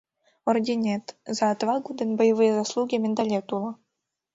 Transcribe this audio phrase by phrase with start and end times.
[0.49, 1.05] Орденет,
[1.37, 3.71] «За отвагу» ден «Боевые заслуги» медалет уло.